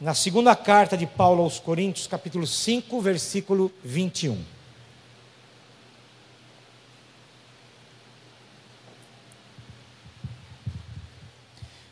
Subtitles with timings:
[0.00, 4.44] na segunda carta de Paulo aos Coríntios, capítulo 5, versículo 21.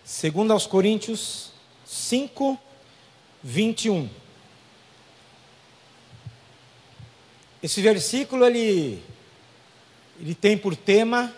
[0.04, 1.52] Segundo aos Coríntios
[1.84, 2.58] 5,
[3.42, 4.10] 21.
[7.62, 9.02] Esse versículo ele,
[10.20, 11.32] ele tem por tema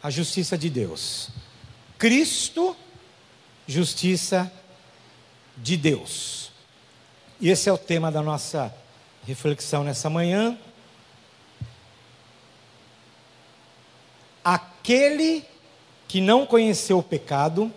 [0.00, 1.30] a justiça de Deus.
[1.98, 2.76] Cristo,
[3.66, 4.67] justiça de
[5.76, 6.50] Deus.
[7.40, 8.74] E esse é o tema da nossa
[9.26, 10.58] reflexão nessa manhã.
[14.42, 15.44] Aquele
[16.06, 17.72] que não conheceu o pecado,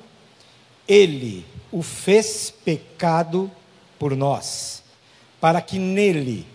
[0.88, 3.52] ele o fez pecado
[4.00, 4.84] por nós,
[5.40, 6.48] para que nele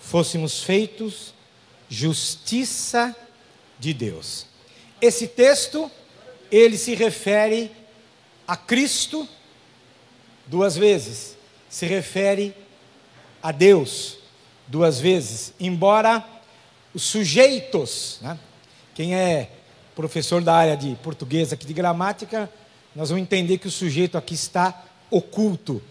[0.00, 1.34] fôssemos feitos
[1.88, 3.14] justiça
[3.78, 4.46] de Deus.
[5.00, 5.90] Esse texto,
[6.50, 7.70] ele se refere
[8.46, 9.28] a Cristo
[10.48, 11.36] duas vezes,
[11.68, 12.54] se refere
[13.42, 14.18] a Deus
[14.66, 16.24] duas vezes, embora
[16.92, 18.38] os sujeitos, né?
[18.94, 19.50] quem é
[19.94, 22.50] professor da área de português aqui de gramática,
[22.94, 25.82] nós vamos entender que o sujeito aqui está oculto,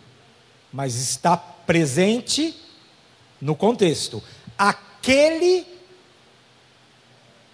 [0.71, 2.55] mas está presente
[3.41, 4.21] no contexto.
[4.57, 5.65] Aquele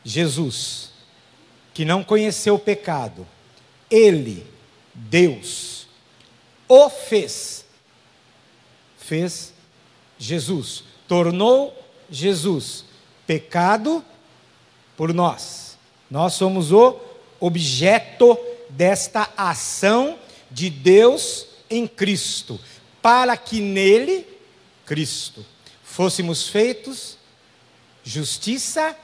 [0.04, 0.92] Jesus
[1.74, 3.26] que não conheceu o pecado,
[3.90, 4.46] ele,
[4.94, 5.83] Deus,
[6.74, 7.64] o fez.
[8.98, 9.54] Fez
[10.18, 11.78] Jesus, tornou
[12.10, 12.86] Jesus
[13.28, 14.04] pecado
[14.98, 15.78] por nós.
[16.10, 17.00] Nós somos o
[17.40, 18.38] objeto
[18.70, 20.18] desta ação
[20.50, 22.60] de Deus em Cristo,
[23.02, 24.26] para que nele,
[24.86, 25.46] Cristo,
[25.84, 27.18] fôssemos feitos
[28.04, 28.98] justiça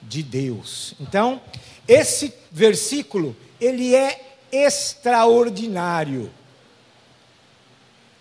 [0.00, 0.94] de Deus.
[1.00, 1.40] Então,
[1.88, 6.30] esse versículo, ele é extraordinário.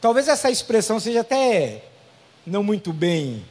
[0.01, 1.83] Talvez essa expressão seja até
[2.45, 3.45] não muito bem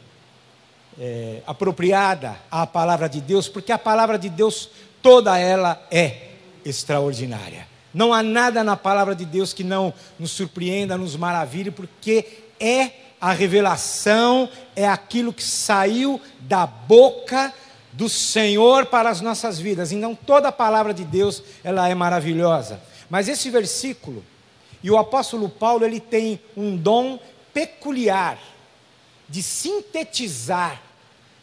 [0.98, 4.68] é, apropriada à palavra de Deus, porque a palavra de Deus,
[5.00, 6.30] toda ela é
[6.64, 7.68] extraordinária.
[7.94, 12.26] Não há nada na palavra de Deus que não nos surpreenda, nos maravilhe, porque
[12.58, 12.90] é
[13.20, 17.54] a revelação, é aquilo que saiu da boca
[17.92, 19.92] do Senhor para as nossas vidas.
[19.92, 22.80] Então toda a palavra de Deus, ela é maravilhosa.
[23.08, 24.24] Mas esse versículo,
[24.82, 27.18] e o apóstolo Paulo, ele tem um dom
[27.52, 28.38] peculiar
[29.28, 30.80] de sintetizar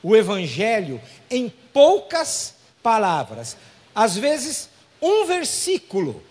[0.02, 3.58] o evangelho em poucas palavras.
[3.94, 4.70] Às vezes,
[5.02, 6.22] um versículo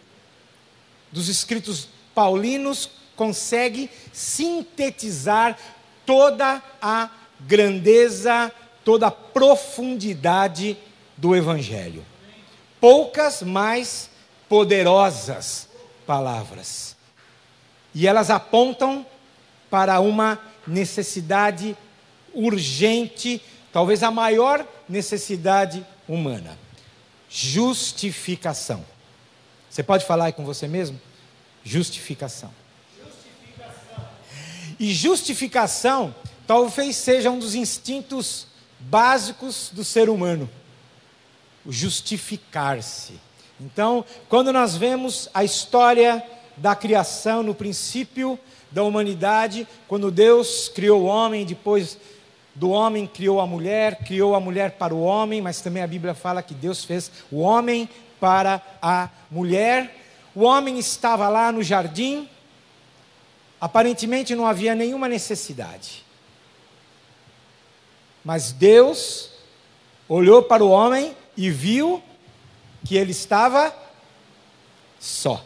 [1.13, 5.59] dos escritos paulinos consegue sintetizar
[6.05, 8.53] toda a grandeza,
[8.85, 10.77] toda a profundidade
[11.17, 12.05] do Evangelho.
[12.81, 14.11] Poucas, mas
[14.49, 15.69] poderosas
[16.07, 16.96] palavras.
[17.99, 19.07] E elas apontam
[19.71, 21.75] para uma necessidade
[22.35, 23.41] urgente,
[23.73, 26.59] talvez a maior necessidade humana:
[27.27, 28.85] justificação.
[29.71, 31.01] Você pode falar aí com você mesmo?
[31.65, 32.53] Justificação.
[33.03, 34.09] justificação.
[34.79, 36.15] E justificação
[36.47, 38.47] talvez seja um dos instintos
[38.79, 40.51] básicos do ser humano:
[41.67, 43.19] justificar-se.
[43.59, 46.23] Então, quando nós vemos a história
[46.57, 48.39] da criação, no princípio
[48.71, 51.99] da humanidade, quando Deus criou o homem, depois
[52.55, 56.15] do homem criou a mulher, criou a mulher para o homem, mas também a Bíblia
[56.15, 59.95] fala que Deus fez o homem para a mulher.
[60.35, 62.29] O homem estava lá no jardim,
[63.61, 66.05] aparentemente não havia nenhuma necessidade.
[68.25, 69.31] Mas Deus
[70.09, 72.03] olhou para o homem e viu
[72.85, 73.75] que ele estava
[74.99, 75.45] só.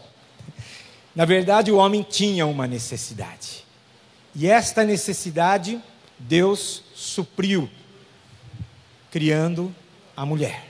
[1.14, 3.64] Na verdade, o homem tinha uma necessidade.
[4.34, 5.80] E esta necessidade
[6.18, 7.68] Deus supriu,
[9.10, 9.74] criando
[10.16, 10.68] a mulher.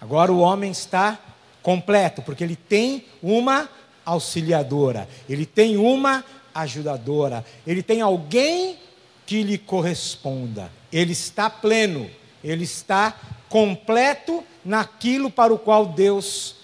[0.00, 1.18] Agora o homem está
[1.62, 3.68] completo, porque ele tem uma
[4.04, 6.24] auxiliadora, ele tem uma
[6.54, 8.78] ajudadora, ele tem alguém
[9.26, 10.70] que lhe corresponda.
[10.92, 12.08] Ele está pleno,
[12.42, 13.18] ele está
[13.48, 16.56] completo naquilo para o qual Deus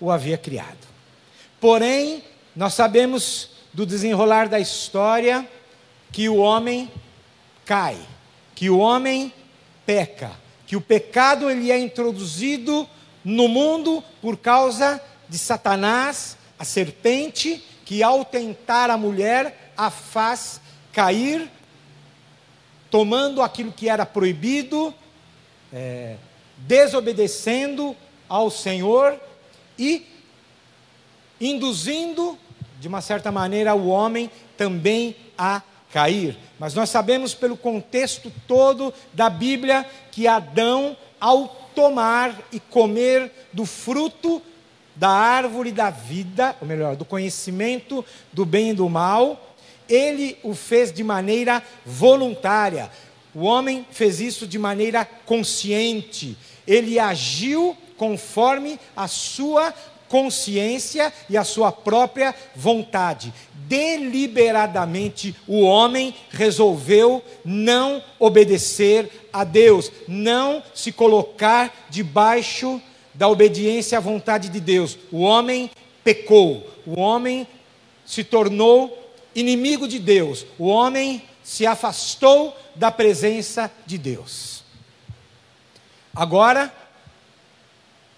[0.00, 0.87] o havia criado.
[1.60, 2.22] Porém,
[2.54, 5.48] nós sabemos do desenrolar da história
[6.12, 6.90] que o homem
[7.64, 7.98] cai,
[8.54, 9.32] que o homem
[9.84, 10.32] peca,
[10.66, 12.88] que o pecado ele é introduzido
[13.24, 20.60] no mundo por causa de Satanás, a serpente, que ao tentar a mulher a faz
[20.92, 21.50] cair
[22.90, 24.94] tomando aquilo que era proibido,
[25.72, 26.16] é,
[26.58, 27.96] desobedecendo
[28.28, 29.18] ao Senhor
[29.78, 30.06] e
[31.40, 32.38] induzindo
[32.80, 35.62] de uma certa maneira, o homem também a
[35.92, 36.36] cair.
[36.58, 43.64] Mas nós sabemos pelo contexto todo da Bíblia que Adão, ao tomar e comer do
[43.64, 44.42] fruto
[44.94, 49.54] da árvore da vida, ou melhor, do conhecimento do bem e do mal,
[49.88, 52.90] ele o fez de maneira voluntária.
[53.34, 56.36] O homem fez isso de maneira consciente.
[56.66, 59.72] Ele agiu conforme a sua
[60.08, 63.32] consciência e a sua própria vontade.
[63.54, 72.80] Deliberadamente, o homem resolveu não obedecer a Deus, não se colocar debaixo
[73.12, 74.96] da obediência à vontade de Deus.
[75.12, 75.70] O homem
[76.02, 77.46] pecou, o homem
[78.06, 84.62] se tornou inimigo de Deus, o homem se afastou da presença de Deus.
[86.14, 86.72] Agora,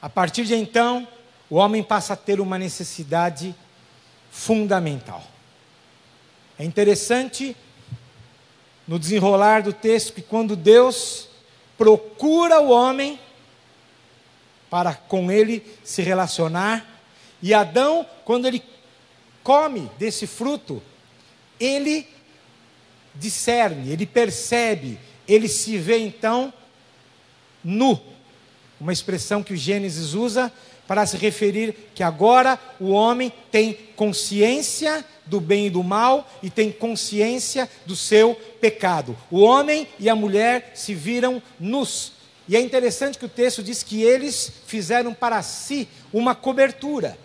[0.01, 1.07] a partir de então,
[1.51, 3.55] o homem passa a ter uma necessidade
[4.31, 5.23] fundamental.
[6.57, 7.57] É interessante
[8.87, 11.29] no desenrolar do texto que quando Deus
[11.77, 13.19] procura o homem
[14.71, 16.87] para com ele se relacionar,
[17.43, 18.63] e Adão, quando ele
[19.43, 20.81] come desse fruto,
[21.59, 22.07] ele
[23.15, 26.53] discerne, ele percebe, ele se vê então
[27.65, 28.01] nu.
[28.81, 30.53] Uma expressão que o Gênesis usa
[30.91, 36.51] para se referir que agora o homem tem consciência do bem e do mal e
[36.51, 39.17] tem consciência do seu pecado.
[39.31, 42.15] O homem e a mulher se viram nus.
[42.49, 47.17] E é interessante que o texto diz que eles fizeram para si uma cobertura.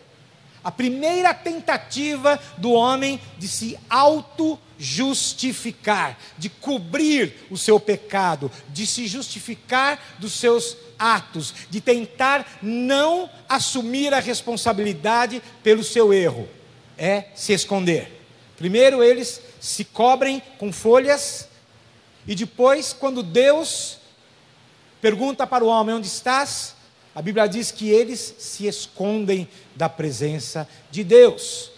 [0.66, 9.06] A primeira tentativa do homem de se auto-justificar, de cobrir o seu pecado, de se
[9.06, 16.50] justificar dos seus atos, de tentar não assumir a responsabilidade pelo seu erro,
[16.98, 18.26] é se esconder.
[18.58, 21.48] Primeiro eles se cobrem com folhas,
[22.28, 24.00] e depois, quando Deus
[25.00, 26.75] pergunta para o homem: Onde estás?
[27.16, 31.72] A Bíblia diz que eles se escondem da presença de Deus.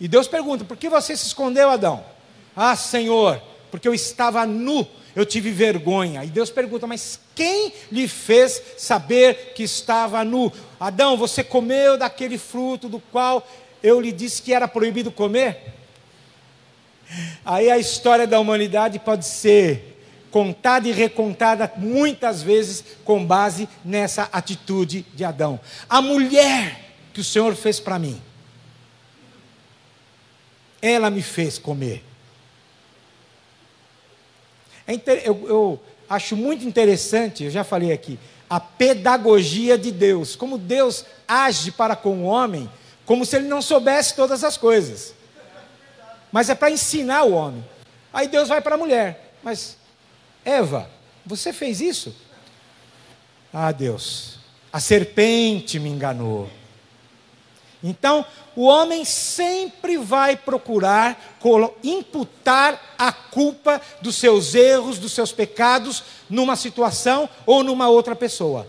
[0.00, 2.04] E Deus pergunta: Por que você se escondeu, Adão?
[2.56, 3.40] Ah, Senhor,
[3.70, 6.24] porque eu estava nu eu tive vergonha.
[6.24, 10.52] E Deus pergunta: Mas quem lhe fez saber que estava nu?
[10.78, 13.46] Adão, você comeu daquele fruto do qual
[13.82, 15.74] eu lhe disse que era proibido comer?
[17.44, 19.89] Aí a história da humanidade pode ser
[20.30, 25.60] contada e recontada muitas vezes com base nessa atitude de Adão.
[25.88, 28.20] A mulher que o Senhor fez para mim,
[30.80, 32.04] ela me fez comer.
[34.86, 34.94] É
[35.24, 38.18] eu, eu acho muito interessante, eu já falei aqui,
[38.48, 42.68] a pedagogia de Deus, como Deus age para com o homem,
[43.06, 45.14] como se ele não soubesse todas as coisas.
[46.32, 47.64] Mas é para ensinar o homem.
[48.12, 49.76] Aí Deus vai para a mulher, mas
[50.44, 50.90] Eva,
[51.24, 52.14] você fez isso?
[53.52, 54.38] Ah, Deus,
[54.72, 56.48] a serpente me enganou.
[57.82, 61.38] Então, o homem sempre vai procurar
[61.82, 68.68] imputar a culpa dos seus erros, dos seus pecados, numa situação ou numa outra pessoa.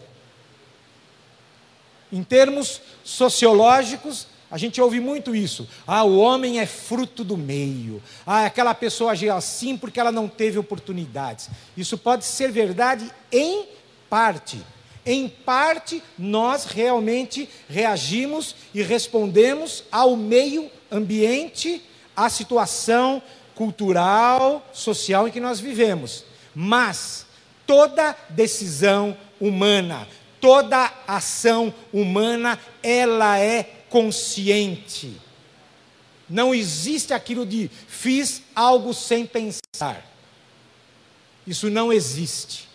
[2.12, 5.68] Em termos sociológicos, a gente ouve muito isso.
[5.88, 8.04] Ah, o homem é fruto do meio.
[8.28, 11.50] Ah, aquela pessoa agiu assim porque ela não teve oportunidades.
[11.78, 13.66] Isso pode ser verdade em
[14.10, 14.62] parte.
[15.06, 21.82] Em parte, nós realmente reagimos e respondemos ao meio ambiente,
[22.16, 23.24] à situação
[23.56, 26.26] cultural, social em que nós vivemos.
[26.54, 27.26] Mas
[27.66, 30.08] toda decisão humana,
[30.42, 35.22] toda ação humana, ela é consciente.
[36.28, 40.04] Não existe aquilo de fiz algo sem pensar.
[41.46, 42.72] Isso não existe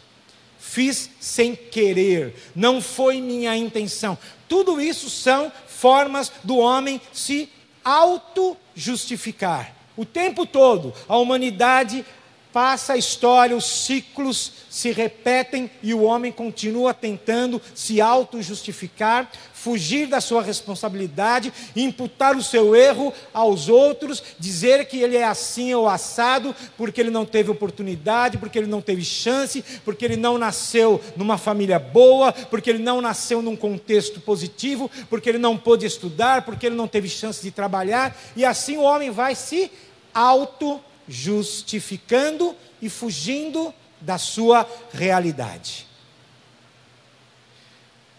[0.76, 4.18] fiz sem querer, não foi minha intenção.
[4.46, 7.48] Tudo isso são formas do homem se
[7.82, 9.74] auto-justificar.
[9.96, 12.04] O tempo todo, a humanidade
[12.52, 19.30] passa a história, os ciclos se repetem e o homem continua tentando se auto-justificar,
[19.66, 25.74] fugir da sua responsabilidade, imputar o seu erro aos outros, dizer que ele é assim
[25.74, 30.38] ou assado, porque ele não teve oportunidade, porque ele não teve chance, porque ele não
[30.38, 35.84] nasceu numa família boa, porque ele não nasceu num contexto positivo, porque ele não pôde
[35.84, 39.68] estudar, porque ele não teve chance de trabalhar, e assim o homem vai se
[40.14, 45.86] auto-justificar justificando e fugindo da sua realidade.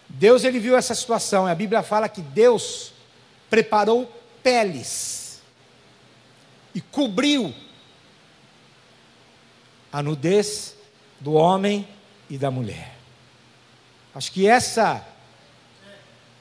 [0.08, 2.92] Deus ele viu essa situação, a Bíblia fala que Deus
[3.50, 4.10] preparou
[4.42, 5.40] peles
[6.74, 7.54] e cobriu
[9.92, 10.74] a nudez
[11.20, 11.86] do homem
[12.28, 12.94] e da mulher.
[14.14, 15.06] Acho que essa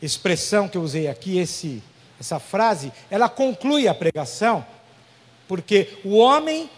[0.01, 1.83] expressão que eu usei aqui, esse,
[2.19, 4.65] essa frase, ela conclui a pregação,
[5.47, 6.69] porque o homem,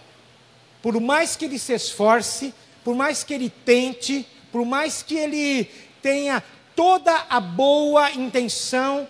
[0.82, 2.54] por mais que ele se esforce,
[2.84, 5.66] por mais que ele tente, por mais que ele
[6.02, 6.44] tenha
[6.80, 9.06] toda a boa intenção,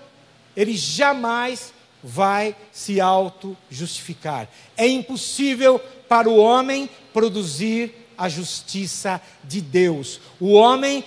[0.58, 1.72] ele jamais
[2.04, 4.50] vai se auto-justificar.
[4.76, 10.20] É impossível para o homem produzir a justiça de Deus.
[10.40, 11.06] O homem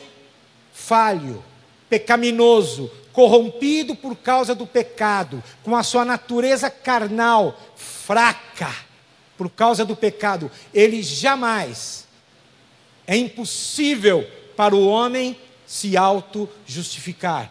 [0.73, 1.43] falho,
[1.91, 8.73] pecaminoso, corrompido por causa do pecado, com a sua natureza carnal fraca
[9.37, 12.07] por causa do pecado, ele jamais
[13.05, 14.25] é impossível
[14.57, 15.37] para o homem
[15.73, 17.51] se auto-justificar.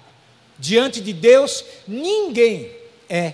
[0.60, 2.72] Diante de Deus, ninguém
[3.10, 3.34] é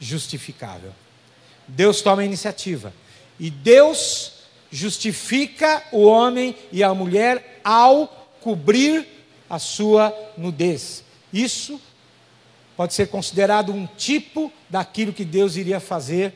[0.00, 0.92] justificável.
[1.68, 2.92] Deus toma a iniciativa.
[3.38, 4.32] E Deus
[4.72, 8.08] justifica o homem e a mulher ao
[8.40, 9.06] cobrir
[9.48, 11.04] a sua nudez.
[11.32, 11.80] Isso
[12.76, 16.34] pode ser considerado um tipo daquilo que Deus iria fazer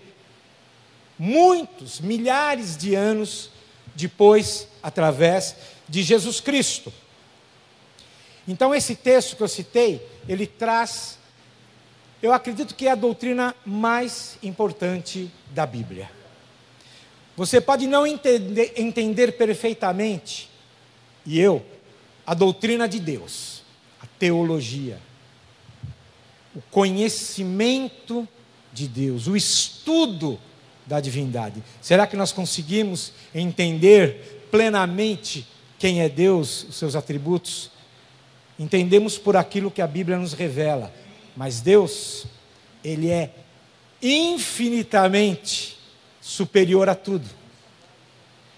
[1.18, 3.50] muitos, milhares de anos
[3.96, 5.56] depois, através
[5.88, 6.92] de Jesus Cristo.
[8.50, 11.20] Então, esse texto que eu citei, ele traz,
[12.20, 16.10] eu acredito que é a doutrina mais importante da Bíblia.
[17.36, 20.50] Você pode não entender, entender perfeitamente,
[21.24, 21.64] e eu,
[22.26, 23.62] a doutrina de Deus,
[24.02, 24.98] a teologia,
[26.52, 28.26] o conhecimento
[28.72, 30.40] de Deus, o estudo
[30.84, 31.62] da divindade.
[31.80, 35.46] Será que nós conseguimos entender plenamente
[35.78, 37.70] quem é Deus, os seus atributos?
[38.60, 40.92] Entendemos por aquilo que a Bíblia nos revela,
[41.34, 42.26] mas Deus,
[42.84, 43.30] Ele é
[44.02, 45.78] infinitamente
[46.20, 47.26] superior a tudo.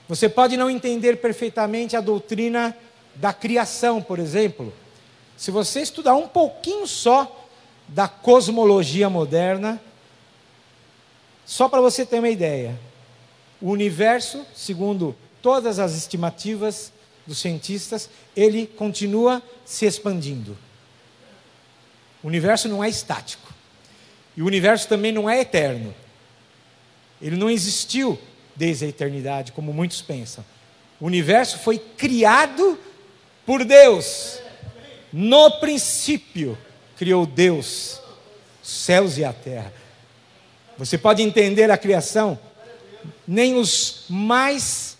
[0.08, 2.76] Você pode não entender perfeitamente a doutrina
[3.14, 4.72] da criação, por exemplo.
[5.36, 7.46] Se você estudar um pouquinho só
[7.86, 9.80] da cosmologia moderna,
[11.46, 12.76] só para você ter uma ideia,
[13.60, 16.91] o universo, segundo todas as estimativas
[17.26, 20.56] dos cientistas, ele continua se expandindo.
[22.22, 23.52] O universo não é estático.
[24.36, 25.94] E o universo também não é eterno.
[27.20, 28.18] Ele não existiu
[28.56, 30.44] desde a eternidade, como muitos pensam.
[31.00, 32.78] O universo foi criado
[33.44, 34.38] por Deus.
[35.12, 36.56] No princípio,
[36.96, 38.00] criou Deus
[38.62, 39.72] os céus e a terra.
[40.78, 42.38] Você pode entender a criação?
[43.26, 44.91] Nem os mais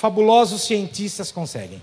[0.00, 1.82] fabulosos cientistas conseguem.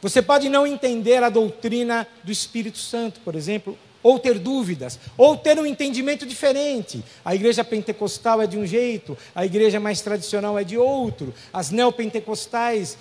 [0.00, 5.36] Você pode não entender a doutrina do Espírito Santo, por exemplo, ou ter dúvidas, ou
[5.36, 7.04] ter um entendimento diferente.
[7.24, 11.70] A igreja pentecostal é de um jeito, a igreja mais tradicional é de outro, as
[11.70, 12.98] neopentecostais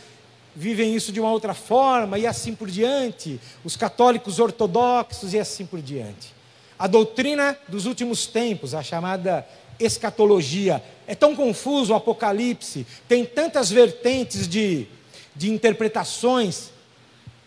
[0.56, 5.66] vivem isso de uma outra forma e assim por diante, os católicos ortodoxos e assim
[5.66, 6.32] por diante.
[6.78, 9.48] A doutrina dos últimos tempos, a chamada
[9.82, 14.88] escatologia, é tão confuso o Apocalipse, tem tantas vertentes de,
[15.36, 16.72] de interpretações,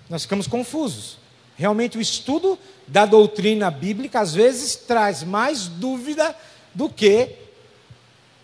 [0.09, 1.19] nós ficamos confusos.
[1.57, 6.37] Realmente, o estudo da doutrina bíblica às vezes traz mais dúvida
[6.75, 7.31] do que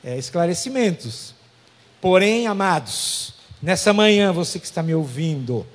[0.05, 1.35] é, esclarecimentos.
[2.01, 5.67] Porém, amados, nessa manhã, você que está me ouvindo,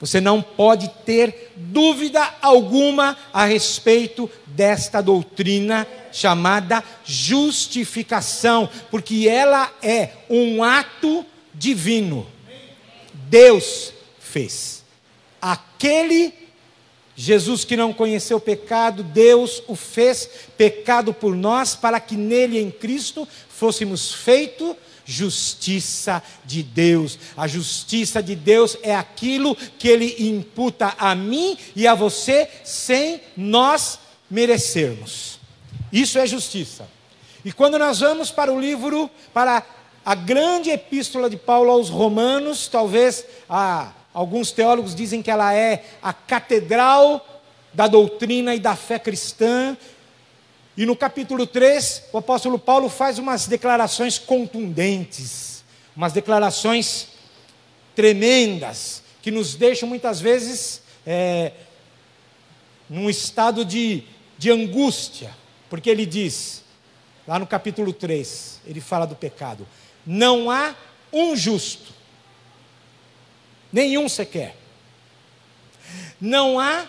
[0.00, 10.10] você não pode ter dúvida alguma a respeito desta doutrina chamada justificação, porque ela é
[10.30, 12.26] um ato divino.
[13.12, 14.84] Deus fez.
[15.40, 16.32] Aquele
[17.16, 22.70] Jesus que não conheceu pecado, Deus o fez pecado por nós, para que nele em
[22.70, 24.76] Cristo fôssemos feitos
[25.08, 27.18] justiça de Deus.
[27.34, 33.22] A justiça de Deus é aquilo que Ele imputa a mim e a você sem
[33.34, 33.98] nós
[34.30, 35.40] merecermos.
[35.90, 36.86] Isso é justiça.
[37.42, 39.64] E quando nós vamos para o livro, para
[40.04, 45.86] a grande epístola de Paulo aos Romanos, talvez a, alguns teólogos dizem que ela é
[46.02, 47.26] a catedral
[47.72, 49.74] da doutrina e da fé cristã,
[50.78, 55.64] e no capítulo 3, o apóstolo Paulo faz umas declarações contundentes,
[55.96, 57.08] umas declarações
[57.96, 61.50] tremendas, que nos deixam muitas vezes é,
[62.88, 64.04] num estado de,
[64.38, 65.34] de angústia,
[65.68, 66.62] porque ele diz,
[67.26, 69.66] lá no capítulo 3, ele fala do pecado:
[70.06, 70.76] não há
[71.12, 71.92] um justo,
[73.72, 74.54] nenhum sequer,
[76.20, 76.86] não há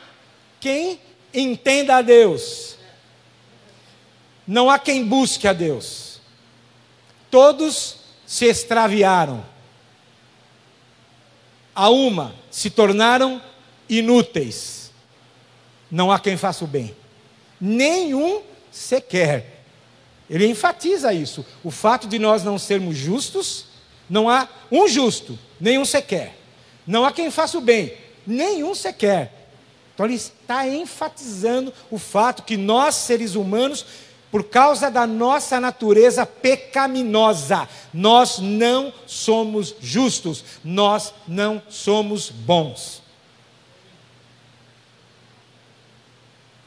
[0.59, 1.01] quem
[1.33, 2.77] entenda a Deus
[4.49, 6.19] não há quem busque a Deus.
[7.29, 9.45] Todos se extraviaram.
[11.75, 13.39] A uma se tornaram
[13.87, 14.91] inúteis.
[15.91, 16.95] Não há quem faça o bem.
[17.61, 18.41] Nenhum
[18.71, 19.65] sequer.
[20.27, 21.45] Ele enfatiza isso.
[21.63, 23.67] O fato de nós não sermos justos,
[24.09, 26.35] não há um justo, nenhum sequer.
[26.87, 27.93] Não há quem faça o bem,
[28.25, 29.31] nenhum sequer.
[29.93, 33.85] Então ele está enfatizando o fato que nós, seres humanos,
[34.31, 43.01] por causa da nossa natureza pecaminosa, nós não somos justos, nós não somos bons.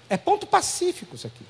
[0.09, 1.45] É ponto pacífico isso aqui.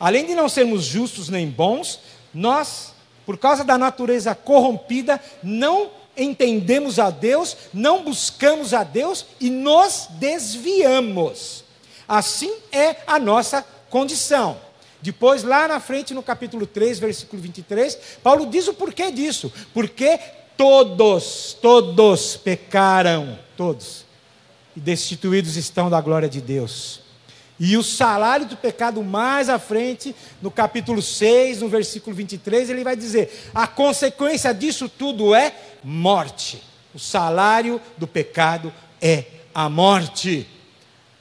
[0.00, 2.00] Além de não sermos justos nem bons,
[2.32, 2.92] nós,
[3.24, 10.08] por causa da natureza corrompida, não entendemos a Deus, não buscamos a Deus e nos
[10.12, 11.64] desviamos.
[12.08, 14.65] Assim é a nossa condição.
[15.02, 19.52] Depois, lá na frente, no capítulo 3, versículo 23, Paulo diz o porquê disso.
[19.72, 20.18] Porque
[20.56, 24.04] todos, todos pecaram, todos,
[24.76, 27.00] e destituídos estão da glória de Deus.
[27.58, 32.84] E o salário do pecado, mais à frente, no capítulo 6, no versículo 23, ele
[32.84, 36.62] vai dizer: a consequência disso tudo é morte.
[36.94, 39.24] O salário do pecado é
[39.54, 40.46] a morte.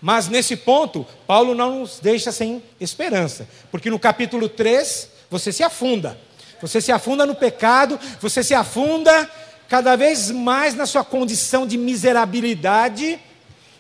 [0.05, 5.63] Mas nesse ponto, Paulo não nos deixa sem esperança, porque no capítulo 3, você se
[5.63, 6.15] afunda.
[6.61, 9.27] Você se afunda no pecado, você se afunda
[9.67, 13.19] cada vez mais na sua condição de miserabilidade,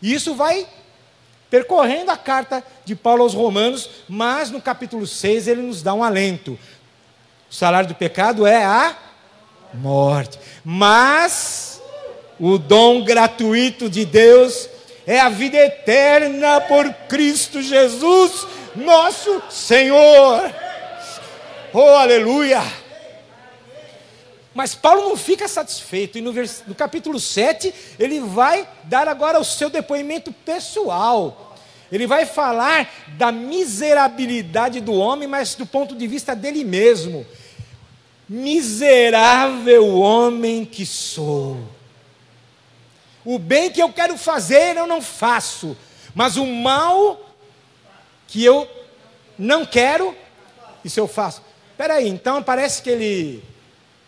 [0.01, 0.65] e isso vai
[1.47, 6.03] percorrendo a carta de Paulo aos Romanos, mas no capítulo 6 ele nos dá um
[6.03, 6.57] alento.
[7.51, 8.97] O salário do pecado é a
[9.75, 11.79] morte, mas
[12.39, 14.73] o dom gratuito de Deus
[15.07, 20.53] é a vida eterna por Cristo Jesus, nosso Senhor.
[21.73, 22.61] Oh, aleluia!
[24.53, 26.63] Mas Paulo não fica satisfeito, e no, vers...
[26.65, 31.55] no capítulo 7, ele vai dar agora o seu depoimento pessoal.
[31.91, 37.25] Ele vai falar da miserabilidade do homem, mas do ponto de vista dele mesmo.
[38.27, 41.74] Miserável homem que sou.
[43.25, 45.75] O bem que eu quero fazer eu não faço,
[46.13, 47.19] mas o mal
[48.27, 48.69] que eu
[49.37, 50.15] não quero,
[50.83, 51.41] isso eu faço.
[51.71, 53.43] Espera aí, então parece que ele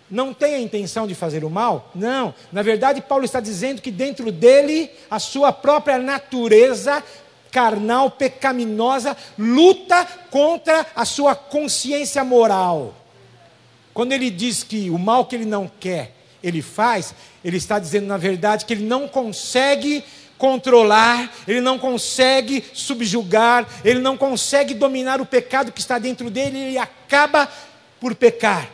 [0.09, 1.91] não tem a intenção de fazer o mal?
[1.93, 2.33] Não.
[2.51, 7.03] Na verdade, Paulo está dizendo que dentro dele, a sua própria natureza
[7.51, 12.93] carnal, pecaminosa, luta contra a sua consciência moral.
[13.93, 16.13] Quando ele diz que o mal que ele não quer,
[16.47, 20.03] ele faz, ele está dizendo, na verdade, que ele não consegue
[20.37, 26.57] controlar, ele não consegue subjugar, ele não consegue dominar o pecado que está dentro dele,
[26.57, 27.49] ele acaba
[27.99, 28.69] por pecar.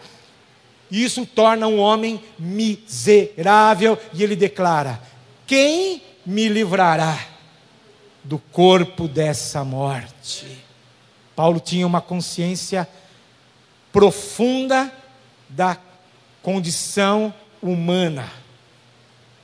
[0.91, 3.97] E isso torna um homem miserável.
[4.13, 5.01] E ele declara:
[5.47, 7.17] Quem me livrará
[8.23, 10.45] do corpo dessa morte?
[11.35, 12.87] Paulo tinha uma consciência
[13.91, 14.91] profunda
[15.49, 15.77] da
[16.43, 17.33] condição
[17.63, 18.31] humana.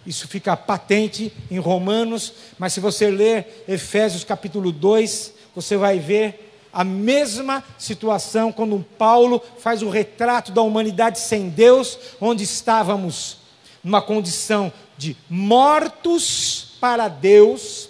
[0.06, 6.50] Isso fica patente em Romanos, mas se você ler Efésios capítulo 2, você vai ver
[6.72, 13.38] a mesma situação quando Paulo faz o retrato da humanidade sem Deus, onde estávamos
[13.84, 17.90] numa condição de mortos para Deus,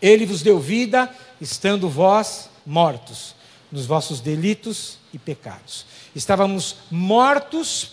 [0.00, 1.08] ele vos deu vida,
[1.40, 3.34] estando vós mortos
[3.70, 5.86] nos vossos delitos e pecados.
[6.14, 7.92] Estávamos mortos,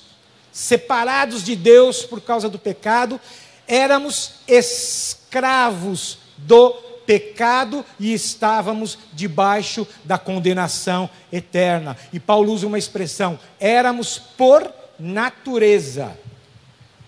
[0.51, 3.19] separados de Deus por causa do pecado,
[3.67, 6.71] éramos escravos do
[7.05, 11.97] pecado e estávamos debaixo da condenação eterna.
[12.13, 16.17] E Paulo usa uma expressão: éramos por natureza,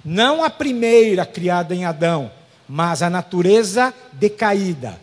[0.04, 2.32] não a primeira criada em Adão,
[2.67, 4.99] mas a natureza decaída.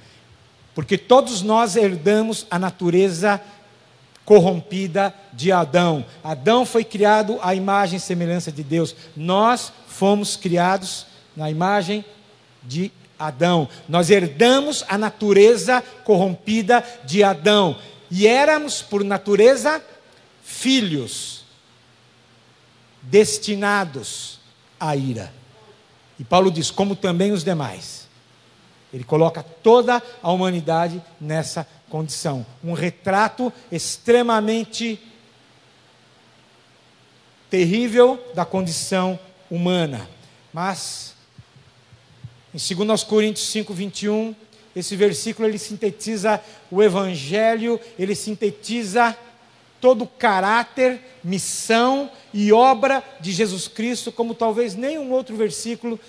[0.74, 3.40] Porque todos nós herdamos a natureza
[4.28, 6.04] corrompida de Adão.
[6.22, 8.94] Adão foi criado à imagem e semelhança de Deus.
[9.16, 12.04] Nós fomos criados na imagem
[12.62, 13.66] de Adão.
[13.88, 17.78] Nós herdamos a natureza corrompida de Adão
[18.10, 19.82] e éramos, por natureza,
[20.44, 21.46] filhos
[23.00, 24.40] destinados
[24.78, 25.32] à ira.
[26.18, 27.97] E Paulo diz: como também os demais.
[28.92, 32.44] Ele coloca toda a humanidade nessa condição.
[32.64, 35.00] Um retrato extremamente
[37.50, 39.18] terrível da condição
[39.50, 40.08] humana.
[40.52, 41.14] Mas
[42.54, 44.34] em 2 Coríntios 5, 21,
[44.74, 49.16] esse versículo ele sintetiza o evangelho, ele sintetiza
[49.80, 56.00] todo o caráter, missão e obra de Jesus Cristo, como talvez nenhum outro versículo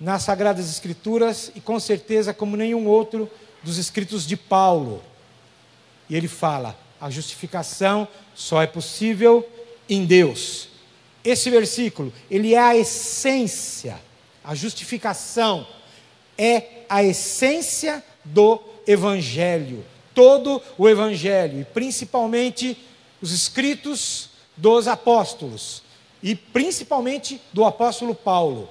[0.00, 3.30] nas Sagradas Escrituras e com certeza como nenhum outro
[3.62, 5.02] dos escritos de Paulo.
[6.08, 9.46] E ele fala: a justificação só é possível
[9.88, 10.68] em Deus.
[11.24, 14.00] Esse versículo, ele é a essência,
[14.44, 15.66] a justificação
[16.38, 19.84] é a essência do evangelho.
[20.14, 22.78] Todo o evangelho, e principalmente
[23.20, 25.82] os escritos dos apóstolos,
[26.22, 28.68] e principalmente do apóstolo Paulo.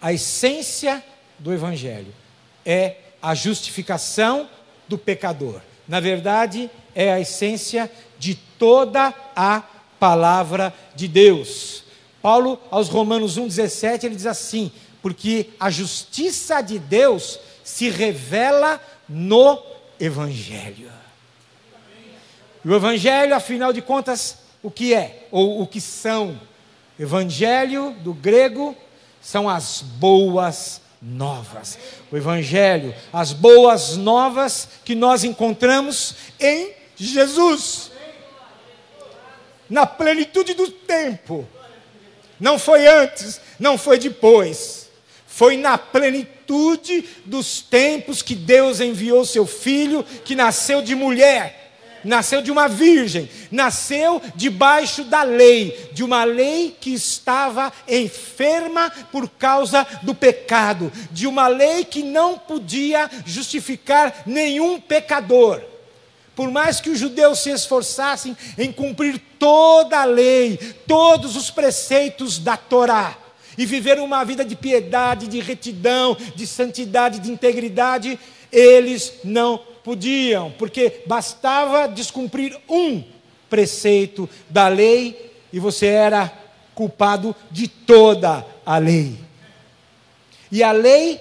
[0.00, 1.04] A essência
[1.38, 2.14] do Evangelho
[2.64, 4.48] é a justificação
[4.88, 5.60] do pecador.
[5.86, 9.62] Na verdade, é a essência de toda a
[9.98, 11.84] palavra de Deus.
[12.22, 19.62] Paulo, aos Romanos 1,17, ele diz assim: porque a justiça de Deus se revela no
[19.98, 20.90] Evangelho.
[22.64, 25.26] E o Evangelho, afinal de contas, o que é?
[25.30, 26.38] Ou o que são?
[26.98, 28.76] Evangelho, do grego,
[29.20, 31.78] são as boas novas.
[32.10, 37.90] O Evangelho, as boas novas que nós encontramos em Jesus.
[39.68, 41.48] Na plenitude do tempo.
[42.38, 44.88] Não foi antes, não foi depois.
[45.26, 51.59] Foi na plenitude dos tempos que Deus enviou seu filho, que nasceu de mulher
[52.04, 59.28] nasceu de uma virgem, nasceu debaixo da lei, de uma lei que estava enferma por
[59.28, 65.60] causa do pecado, de uma lei que não podia justificar nenhum pecador.
[66.34, 72.38] Por mais que os judeus se esforçassem em cumprir toda a lei, todos os preceitos
[72.38, 73.16] da Torá,
[73.58, 78.18] e viver uma vida de piedade, de retidão, de santidade, de integridade,
[78.50, 83.02] eles não podiam, porque bastava descumprir um
[83.48, 86.32] preceito da lei e você era
[86.74, 89.18] culpado de toda a lei.
[90.50, 91.20] E a lei,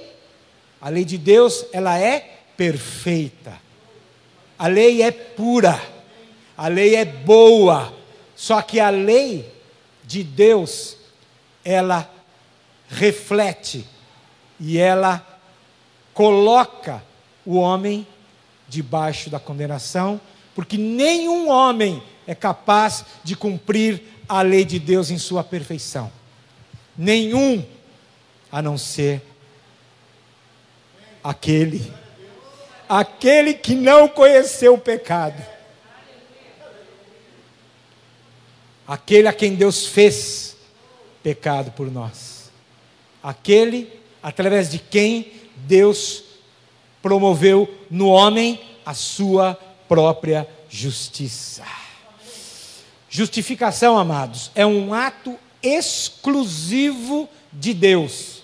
[0.82, 3.60] a lei de Deus, ela é perfeita.
[4.58, 5.82] A lei é pura.
[6.58, 7.94] A lei é boa.
[8.36, 9.52] Só que a lei
[10.04, 10.98] de Deus,
[11.64, 12.10] ela
[12.90, 13.86] reflete
[14.60, 15.26] e ela
[16.14, 17.04] coloca
[17.46, 18.06] o homem
[18.70, 20.22] debaixo da condenação,
[20.56, 26.12] porque nenhum homem é capaz de cumprir a lei de Deus em sua perfeição.
[26.96, 27.66] Nenhum,
[28.52, 29.22] a não ser
[31.24, 31.92] aquele,
[32.88, 35.44] aquele que não conheceu o pecado,
[38.88, 40.56] aquele a quem Deus fez
[41.24, 42.52] pecado por nós,
[43.24, 46.24] aquele através de quem Deus
[47.02, 49.58] promoveu no homem a sua
[49.88, 51.64] própria justiça.
[53.10, 58.44] Justificação, amados, é um ato exclusivo de Deus.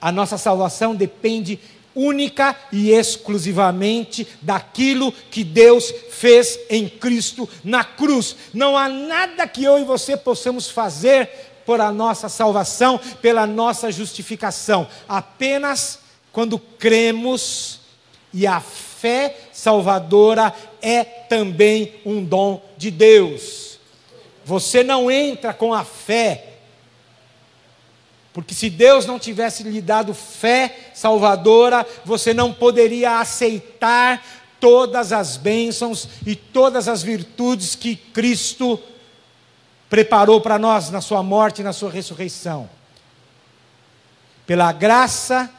[0.00, 1.58] A nossa salvação depende
[1.94, 8.36] única e exclusivamente daquilo que Deus fez em Cristo na cruz.
[8.54, 11.28] Não há nada que eu e você possamos fazer
[11.66, 14.88] por a nossa salvação, pela nossa justificação.
[15.08, 15.98] Apenas
[16.32, 17.80] quando cremos
[18.32, 23.78] e a fé salvadora é também um dom de Deus.
[24.44, 26.54] Você não entra com a fé,
[28.32, 34.24] porque se Deus não tivesse lhe dado fé salvadora, você não poderia aceitar
[34.60, 38.80] todas as bênçãos e todas as virtudes que Cristo
[39.88, 42.70] preparou para nós na sua morte e na sua ressurreição.
[44.46, 45.50] Pela graça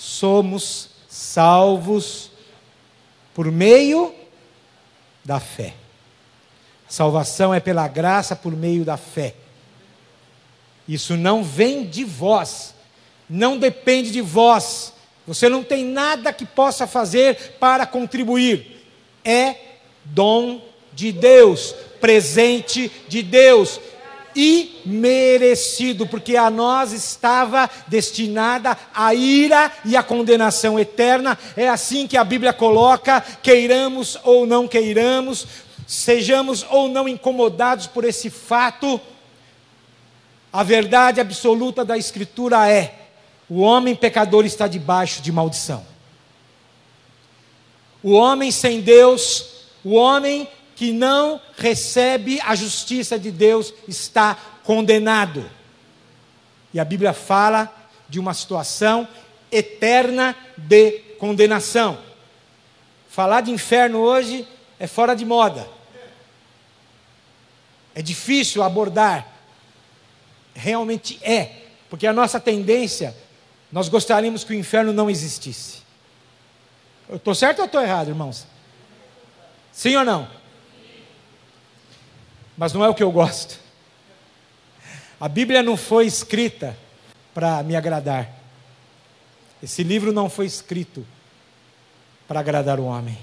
[0.00, 2.30] somos salvos
[3.34, 4.14] por meio
[5.22, 5.74] da fé.
[6.88, 9.34] Salvação é pela graça por meio da fé.
[10.88, 12.74] Isso não vem de vós,
[13.28, 14.94] não depende de vós.
[15.26, 18.82] Você não tem nada que possa fazer para contribuir.
[19.22, 19.54] É
[20.02, 20.62] dom
[20.94, 23.78] de Deus, presente de Deus
[24.34, 31.38] imerecido, porque a nós estava destinada a ira e a condenação eterna.
[31.56, 35.46] É assim que a Bíblia coloca, queiramos ou não queiramos,
[35.86, 39.00] sejamos ou não incomodados por esse fato.
[40.52, 42.94] A verdade absoluta da Escritura é:
[43.48, 45.84] o homem pecador está debaixo de maldição.
[48.02, 49.46] O homem sem Deus,
[49.84, 50.48] o homem
[50.80, 55.44] que não recebe a justiça de Deus está condenado.
[56.72, 57.70] E a Bíblia fala
[58.08, 59.06] de uma situação
[59.52, 61.98] eterna de condenação.
[63.10, 65.68] Falar de inferno hoje é fora de moda.
[67.94, 69.28] É difícil abordar.
[70.54, 71.56] Realmente é,
[71.90, 73.14] porque a nossa tendência,
[73.70, 75.82] nós gostaríamos que o inferno não existisse.
[77.06, 78.46] Eu estou certo ou estou errado, irmãos?
[79.70, 80.39] Sim ou não?
[82.60, 83.58] Mas não é o que eu gosto.
[85.18, 86.76] A Bíblia não foi escrita
[87.32, 88.28] para me agradar.
[89.62, 91.06] Esse livro não foi escrito
[92.28, 93.16] para agradar o homem,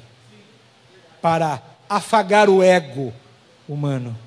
[1.21, 3.13] para afagar o ego
[3.69, 4.17] humano.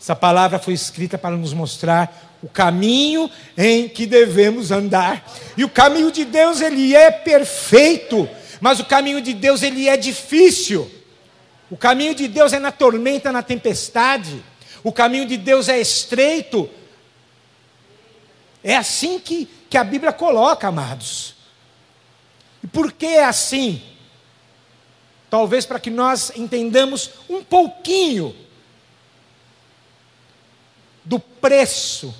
[0.00, 5.22] Essa palavra foi escrita para nos mostrar o caminho em que devemos andar.
[5.54, 8.26] E o caminho de Deus ele é perfeito,
[8.58, 10.90] mas o caminho de Deus ele é difícil.
[11.70, 14.44] O caminho de Deus é na tormenta, na tempestade.
[14.82, 16.68] O caminho de Deus é estreito.
[18.62, 21.34] É assim que, que a Bíblia coloca, amados.
[22.62, 23.82] E por que é assim?
[25.28, 28.34] Talvez para que nós entendamos um pouquinho
[31.04, 32.14] do preço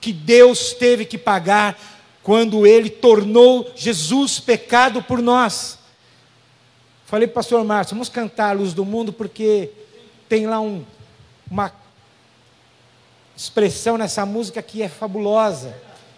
[0.00, 1.76] que Deus teve que pagar
[2.22, 5.75] quando Ele tornou Jesus pecado por nós.
[7.06, 9.70] Falei para o pastor Márcio, vamos cantar a luz do mundo, porque
[10.28, 10.84] tem lá um,
[11.48, 11.72] uma
[13.36, 15.72] expressão nessa música que é fabulosa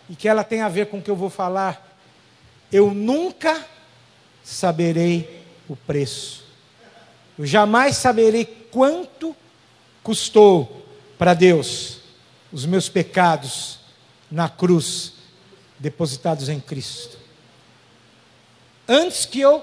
[0.09, 1.94] e que ela tem a ver com o que eu vou falar.
[2.72, 3.66] Eu nunca
[4.42, 6.44] saberei o preço.
[7.38, 9.37] Eu jamais saberei quanto
[10.03, 10.87] custou
[11.18, 11.98] para Deus
[12.51, 13.79] os meus pecados
[14.31, 15.12] na cruz
[15.79, 17.18] depositados em Cristo.
[18.88, 19.62] Antes que eu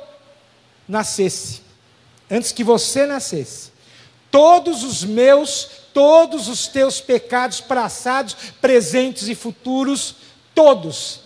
[0.88, 1.62] nascesse,
[2.30, 3.72] antes que você nascesse,
[4.30, 10.16] todos os meus, todos os teus pecados passados, presentes e futuros,
[10.54, 11.22] todos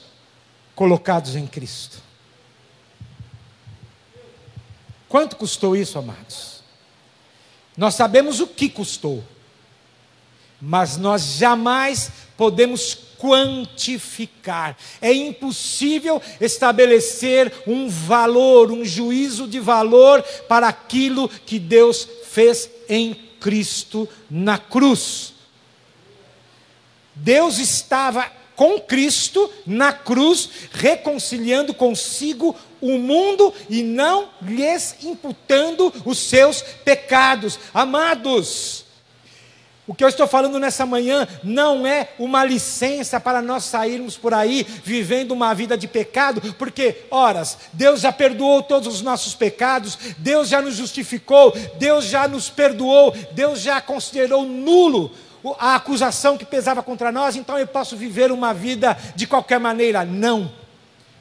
[0.76, 1.98] colocados em Cristo.
[5.10, 6.62] Quanto custou isso, amados?
[7.76, 9.24] Nós sabemos o que custou,
[10.62, 14.77] mas nós jamais podemos quantificar.
[15.01, 23.13] É impossível estabelecer um valor, um juízo de valor para aquilo que Deus fez em
[23.39, 25.34] Cristo na cruz.
[27.13, 36.17] Deus estava com Cristo na cruz, reconciliando consigo o mundo e não lhes imputando os
[36.17, 37.60] seus pecados.
[37.73, 38.86] Amados,
[39.89, 44.36] o que eu estou falando nessa manhã não é uma licença para nós sairmos por
[44.36, 49.97] aí vivendo uma vida de pecado, porque, horas, Deus já perdoou todos os nossos pecados,
[50.19, 55.12] Deus já nos justificou, Deus já nos perdoou, Deus já considerou nulo
[55.58, 60.06] a acusação que pesava contra nós, então eu posso viver uma vida de qualquer maneira.
[60.06, 60.52] Não.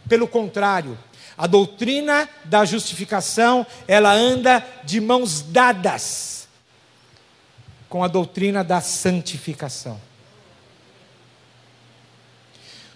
[0.07, 0.98] Pelo contrário,
[1.38, 6.38] a doutrina da justificação, ela anda de mãos dadas
[7.88, 10.01] com a doutrina da santificação.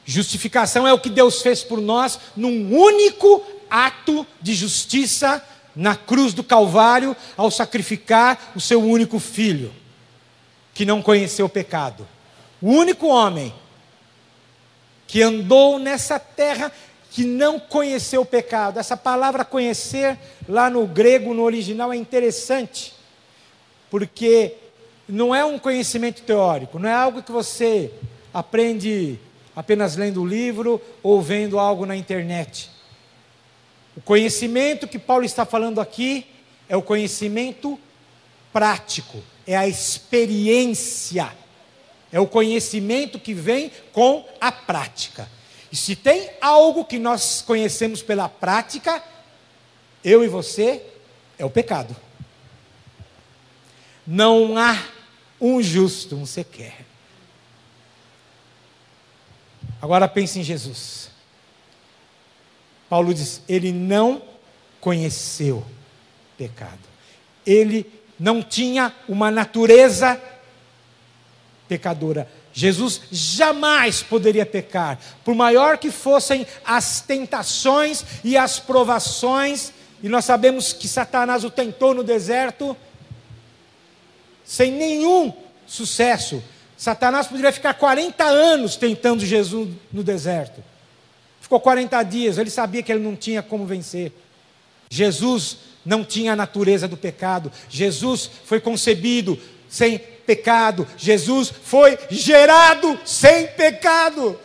[0.05, 5.42] Justificação é o que Deus fez por nós num único ato de justiça
[5.74, 9.72] na cruz do Calvário, ao sacrificar o seu único filho,
[10.74, 12.07] que não conheceu o pecado.
[12.61, 13.55] O único homem
[15.07, 16.70] que andou nessa terra
[17.11, 18.78] que não conheceu o pecado.
[18.78, 22.94] Essa palavra conhecer, lá no grego, no original, é interessante,
[23.90, 24.57] porque
[25.12, 27.92] não é um conhecimento teórico, não é algo que você
[28.33, 29.20] aprende
[29.55, 32.70] apenas lendo o livro ou vendo algo na internet.
[33.94, 36.27] O conhecimento que Paulo está falando aqui
[36.66, 37.79] é o conhecimento
[38.55, 41.31] prático, é a experiência,
[42.11, 45.29] é o conhecimento que vem com a prática.
[45.70, 49.05] E se tem algo que nós conhecemos pela prática,
[50.03, 50.83] eu e você,
[51.38, 51.94] é o pecado.
[54.07, 54.75] Não há
[55.42, 56.87] um justo, um sequer.
[59.81, 61.11] Agora pense em Jesus.
[62.88, 64.22] Paulo diz: ele não
[64.81, 65.66] conheceu
[66.38, 66.78] pecado.
[67.44, 70.20] Ele não tinha uma natureza
[71.66, 72.31] pecadora.
[72.52, 80.26] Jesus jamais poderia pecar, por maior que fossem as tentações e as provações, e nós
[80.26, 82.76] sabemos que Satanás o tentou no deserto,
[84.44, 85.33] sem nenhum
[85.66, 86.42] sucesso.
[86.76, 90.62] Satanás poderia ficar 40 anos tentando Jesus no deserto.
[91.40, 94.12] Ficou 40 dias, ele sabia que ele não tinha como vencer.
[94.88, 97.52] Jesus não tinha a natureza do pecado.
[97.68, 100.87] Jesus foi concebido sem pecado.
[100.96, 104.38] Jesus foi gerado sem pecado.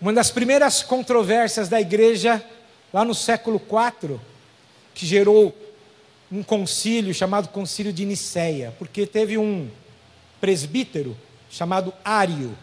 [0.00, 2.42] Uma das primeiras controvérsias da igreja,
[2.92, 4.18] lá no século IV,
[5.00, 5.56] que gerou
[6.30, 9.70] um concílio chamado Concílio de Nicéia, porque teve um
[10.38, 11.16] presbítero
[11.48, 12.54] chamado Ário,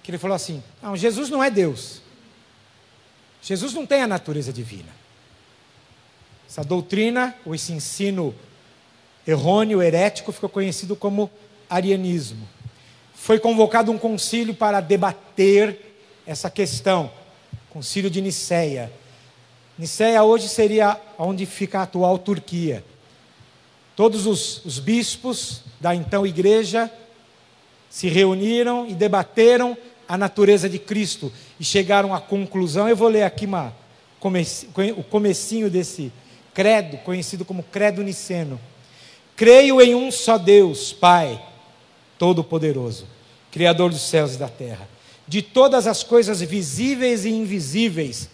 [0.00, 2.00] que ele falou assim: não, Jesus não é Deus.
[3.42, 4.90] Jesus não tem a natureza divina.
[6.48, 8.32] Essa doutrina, ou esse ensino
[9.26, 11.28] errôneo, herético, ficou conhecido como
[11.68, 12.48] arianismo.
[13.12, 17.10] Foi convocado um concílio para debater essa questão,
[17.70, 18.92] concílio de Nicéia.
[19.76, 22.84] Nicéia hoje seria onde fica a atual Turquia.
[23.96, 26.90] Todos os, os bispos da então igreja
[27.90, 29.76] se reuniram e debateram
[30.08, 32.88] a natureza de Cristo e chegaram à conclusão.
[32.88, 33.74] Eu vou ler aqui uma,
[34.96, 36.12] o comecinho desse
[36.52, 38.60] credo, conhecido como credo niceno.
[39.34, 41.40] Creio em um só Deus, Pai,
[42.16, 43.06] Todo-Poderoso,
[43.50, 44.88] Criador dos céus e da terra,
[45.26, 48.28] de todas as coisas visíveis e invisíveis.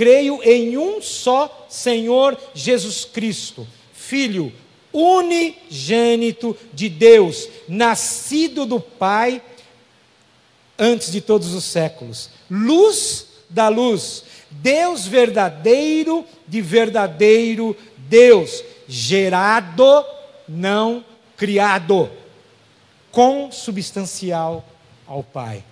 [0.00, 4.50] Creio em um só Senhor Jesus Cristo, Filho
[4.90, 9.42] unigênito de Deus, nascido do Pai
[10.78, 20.02] antes de todos os séculos, luz da luz, Deus verdadeiro de verdadeiro Deus, gerado,
[20.48, 21.04] não
[21.36, 22.10] criado,
[23.12, 24.64] consubstancial
[25.06, 25.62] ao Pai.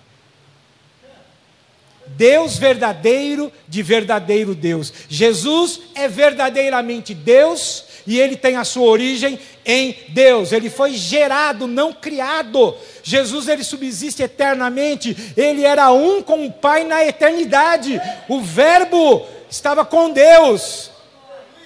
[2.16, 4.92] Deus verdadeiro de verdadeiro Deus.
[5.09, 10.53] Jesus é verdadeiramente Deus e ele tem a sua origem em Deus.
[10.53, 12.75] Ele foi gerado, não criado.
[13.03, 15.14] Jesus ele subsiste eternamente.
[15.37, 18.01] Ele era um com o Pai na eternidade.
[18.29, 20.90] O Verbo estava com Deus.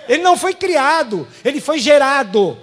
[0.09, 2.59] Ele não foi criado, ele foi gerado.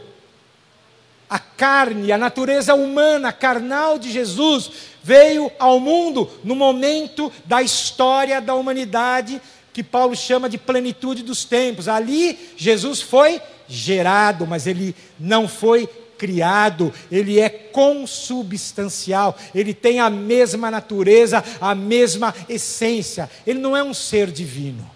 [1.29, 4.71] A carne, a natureza humana, carnal de Jesus
[5.03, 11.45] veio ao mundo no momento da história da humanidade que Paulo chama de plenitude dos
[11.45, 11.87] tempos.
[11.87, 15.87] Ali Jesus foi gerado, mas ele não foi
[16.17, 23.29] criado, ele é consubstancial, ele tem a mesma natureza, a mesma essência.
[23.47, 24.89] Ele não é um ser divino.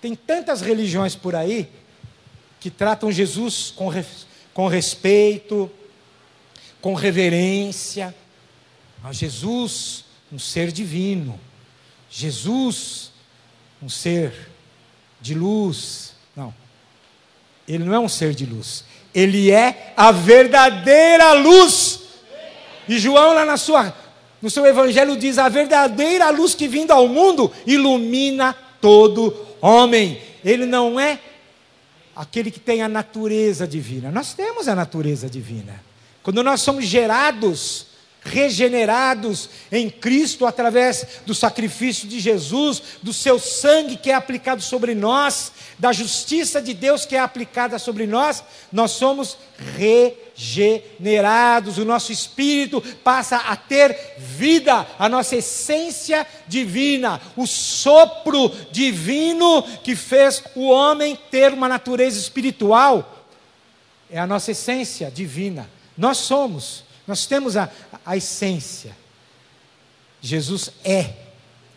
[0.00, 1.68] Tem tantas religiões por aí
[2.60, 3.90] que tratam Jesus com,
[4.56, 5.70] com respeito,
[6.80, 8.14] com reverência.
[9.02, 11.38] Mas Jesus, um ser divino.
[12.08, 13.12] Jesus,
[13.82, 14.32] um ser
[15.20, 16.14] de luz.
[16.34, 16.54] Não.
[17.68, 18.82] Ele não é um ser de luz.
[19.14, 22.00] Ele é a verdadeira luz.
[22.88, 23.94] E João, lá na sua,
[24.40, 30.18] no seu evangelho, diz: a verdadeira luz que vindo ao mundo ilumina todo homem.
[30.42, 31.20] Ele não é
[32.16, 34.10] aquele que tem a natureza divina.
[34.10, 35.80] Nós temos a natureza divina.
[36.22, 37.85] Quando nós somos gerados
[38.26, 44.94] regenerados em Cristo através do sacrifício de Jesus, do seu sangue que é aplicado sobre
[44.94, 49.38] nós, da justiça de Deus que é aplicada sobre nós, nós somos
[50.36, 59.62] regenerados, o nosso espírito passa a ter vida, a nossa essência divina, o sopro divino
[59.82, 63.24] que fez o homem ter uma natureza espiritual,
[64.10, 65.68] é a nossa essência divina.
[65.96, 67.70] Nós somos nós temos a,
[68.04, 68.96] a essência.
[70.20, 71.10] Jesus é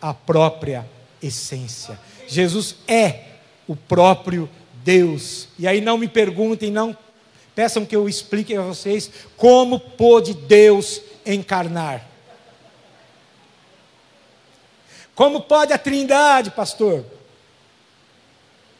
[0.00, 0.88] a própria
[1.22, 1.98] essência.
[2.26, 3.26] Jesus é
[3.66, 4.48] o próprio
[4.82, 5.48] Deus.
[5.58, 6.96] E aí não me perguntem, não
[7.54, 12.08] peçam que eu explique a vocês como pôde Deus encarnar.
[15.14, 17.04] Como pode a Trindade, pastor?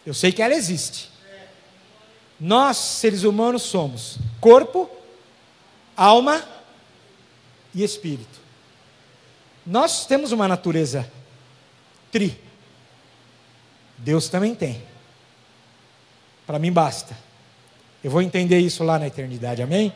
[0.07, 1.11] Eu sei que ela existe.
[2.41, 4.91] Nós, seres humanos, somos corpo,
[6.01, 6.43] alma
[7.75, 8.41] e espírito.
[9.67, 11.07] Nós temos uma natureza
[12.11, 12.41] tri.
[13.99, 14.83] Deus também tem.
[16.47, 17.15] Para mim basta.
[18.03, 19.93] Eu vou entender isso lá na eternidade, amém?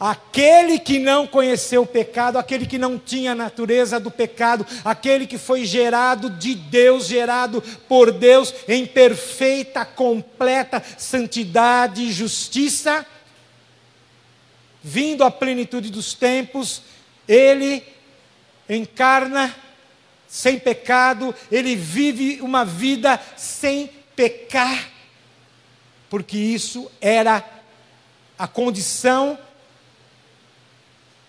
[0.00, 5.24] Aquele que não conheceu o pecado, aquele que não tinha a natureza do pecado, aquele
[5.24, 13.06] que foi gerado de Deus, gerado por Deus em perfeita, completa santidade e justiça,
[14.82, 16.82] vindo à plenitude dos tempos,
[17.26, 17.82] ele
[18.68, 19.54] encarna
[20.28, 24.90] sem pecado, ele vive uma vida sem pecar,
[26.10, 27.44] porque isso era
[28.38, 29.38] a condição,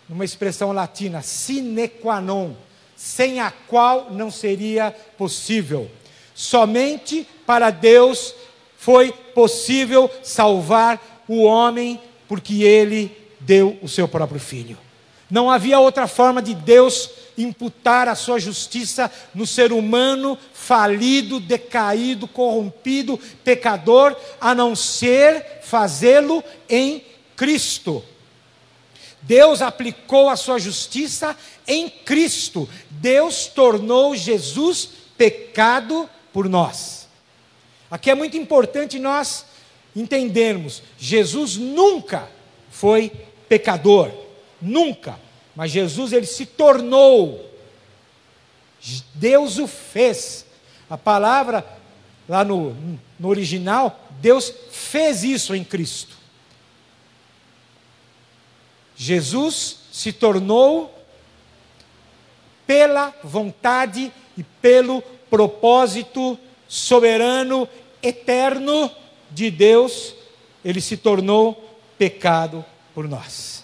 [0.08, 2.56] numa expressão latina, sine qua non,
[2.96, 5.90] sem a qual não seria possível.
[6.36, 8.34] Somente para Deus
[8.78, 14.78] foi possível salvar o homem, porque ele deu o seu próprio filho.
[15.30, 22.28] Não havia outra forma de Deus imputar a sua justiça no ser humano falido, decaído,
[22.28, 27.04] corrompido, pecador, a não ser fazê-lo em
[27.36, 28.04] Cristo.
[29.22, 31.38] Deus aplicou a sua justiça
[31.68, 32.68] em Cristo.
[32.90, 37.08] Deus tornou Jesus pecado por nós.
[37.92, 39.46] Aqui é muito importante nós
[39.96, 42.30] entendermos: Jesus nunca
[42.70, 43.12] foi
[43.50, 44.12] pecador,
[44.62, 45.20] nunca.
[45.56, 47.50] Mas Jesus ele se tornou.
[49.16, 50.46] Deus o fez.
[50.90, 51.66] A palavra
[52.28, 52.76] lá no,
[53.20, 56.16] no original, Deus fez isso em Cristo.
[58.96, 60.94] Jesus se tornou
[62.68, 66.38] pela vontade e pelo propósito
[66.68, 67.68] soberano,
[68.02, 68.92] eterno
[69.32, 70.14] de Deus,
[70.64, 72.64] ele se tornou pecado
[73.00, 73.64] por nós.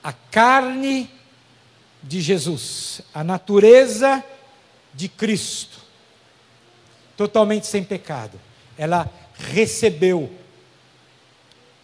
[0.00, 1.10] A carne
[2.00, 4.22] de Jesus, a natureza
[4.94, 5.80] de Cristo,
[7.16, 8.40] totalmente sem pecado,
[8.78, 10.32] ela recebeu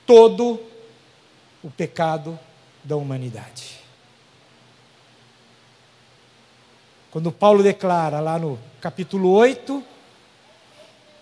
[0.07, 0.61] todo
[1.61, 2.39] o pecado
[2.85, 3.81] da humanidade.
[7.11, 9.83] Quando Paulo declara lá no capítulo 8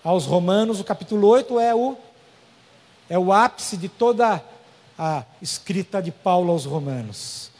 [0.04, 1.96] aos Romanos, o capítulo 8 é o
[3.08, 4.42] é o ápice de toda
[4.98, 7.50] a escrita de Paulo aos Romanos.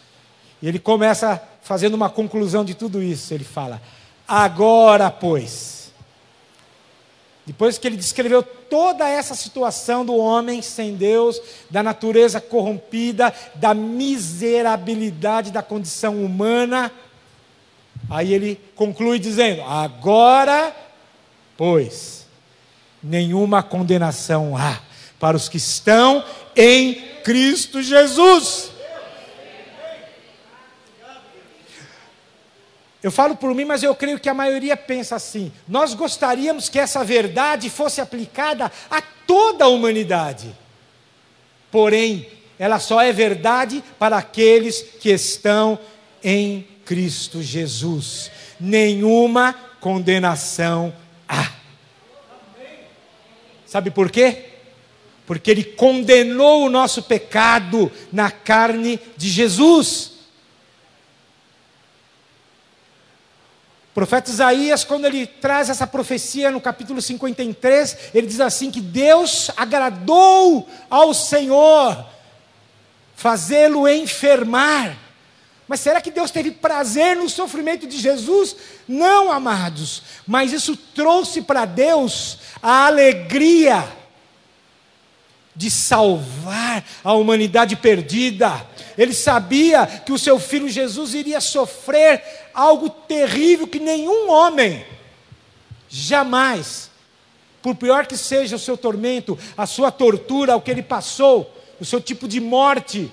[0.61, 3.33] E ele começa fazendo uma conclusão de tudo isso.
[3.35, 3.81] Ele fala:
[4.27, 5.93] Agora, pois,
[7.47, 11.41] depois que ele descreveu toda essa situação do homem sem Deus,
[11.71, 16.91] da natureza corrompida, da miserabilidade da condição humana,
[18.11, 20.75] aí ele conclui dizendo: Agora,
[21.57, 22.27] pois,
[23.03, 24.81] nenhuma condenação há
[25.19, 28.71] para os que estão em Cristo Jesus.
[33.03, 35.53] Eu falo por mim, mas eu creio que a maioria pensa assim.
[35.69, 40.53] Nós gostaríamos que essa verdade fosse aplicada a toda a humanidade.
[41.71, 45.79] Porém, ela só é verdade para aqueles que estão
[46.25, 48.31] em Cristo Jesus.
[48.59, 50.93] Nenhuma condenação
[51.29, 51.53] há.
[53.67, 54.56] Sabe por quê?
[55.27, 60.13] Porque Ele condenou o nosso pecado na carne de Jesus.
[63.91, 68.81] O profeta Isaías, quando ele traz essa profecia no capítulo 53, ele diz assim: que
[68.81, 72.07] Deus agradou ao Senhor
[73.17, 74.97] fazê-lo enfermar.
[75.67, 78.55] Mas será que Deus teve prazer no sofrimento de Jesus?
[78.87, 80.03] Não, amados.
[80.27, 83.85] Mas isso trouxe para Deus a alegria
[85.57, 88.67] de salvar a humanidade perdida.
[88.97, 92.23] Ele sabia que o seu filho Jesus iria sofrer
[92.55, 94.85] algo terrível que nenhum homem
[95.89, 96.91] jamais,
[97.63, 101.51] por pior que seja o seu tormento, a sua tortura, o que ele passou,
[101.81, 103.11] o seu tipo de morte,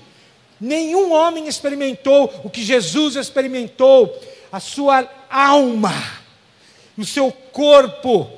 [0.64, 4.18] Nenhum homem experimentou o que Jesus experimentou,
[4.50, 5.94] a sua alma,
[6.98, 8.32] o seu corpo,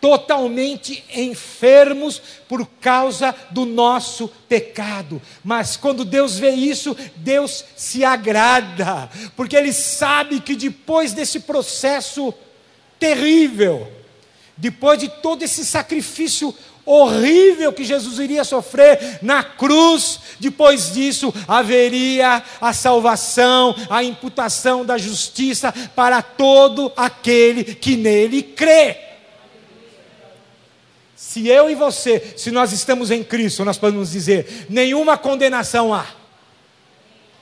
[0.00, 5.20] totalmente enfermos por causa do nosso pecado.
[5.42, 12.32] Mas quando Deus vê isso, Deus se agrada, porque Ele sabe que depois desse processo
[12.98, 13.90] terrível,
[14.56, 16.54] depois de todo esse sacrifício
[16.86, 24.96] horrível que Jesus iria sofrer na cruz, depois disso haveria a salvação, a imputação da
[24.96, 29.06] justiça para todo aquele que nele crê.
[31.16, 36.06] Se eu e você, se nós estamos em Cristo, nós podemos dizer: nenhuma condenação há.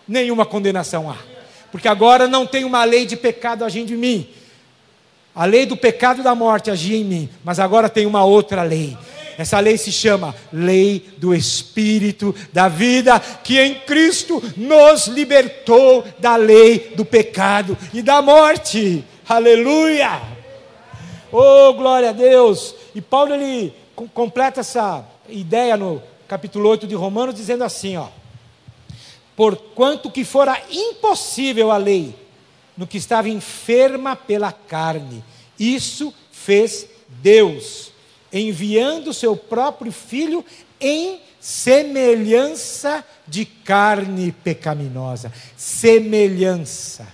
[0.09, 1.19] Nenhuma condenação há.
[1.71, 4.29] Porque agora não tem uma lei de pecado agindo em mim.
[5.35, 8.63] A lei do pecado e da morte agia em mim, mas agora tem uma outra
[8.63, 8.97] lei
[9.37, 16.37] essa lei se chama Lei do Espírito da Vida, que em Cristo nos libertou da
[16.37, 19.05] lei do pecado e da morte.
[19.29, 20.21] Aleluia!
[21.33, 22.75] Oh, glória a Deus!
[22.95, 23.75] E Paulo ele
[24.15, 28.09] completa essa ideia no capítulo 8 de Romanos dizendo assim, ó:
[29.37, 32.15] Porquanto que fora impossível a lei
[32.77, 35.25] no que estava enferma pela carne,
[35.59, 37.93] isso fez Deus
[38.33, 40.45] enviando seu próprio filho
[40.81, 45.33] em semelhança de carne pecaminosa.
[45.57, 47.07] Semelhança.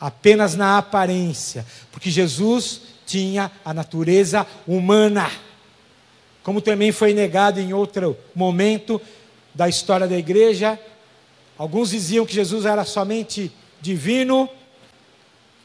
[0.00, 2.80] Apenas na aparência, porque Jesus
[3.10, 5.28] tinha a natureza humana.
[6.44, 9.00] Como também foi negado em outro momento,
[9.52, 10.78] da história da igreja.
[11.58, 13.50] Alguns diziam que Jesus era somente
[13.80, 14.48] divino,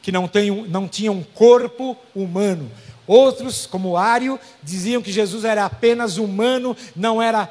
[0.02, 2.68] que não, tem, não tinha um corpo humano.
[3.06, 7.48] Outros, como Ário, diziam que Jesus era apenas humano, não era